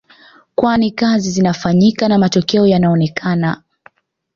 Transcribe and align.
Kwani 0.55 0.91
kazi 0.91 1.31
zinafanyika 1.31 2.07
na 2.07 2.17
matokeo 2.17 2.67
yanaonekana 2.67 3.63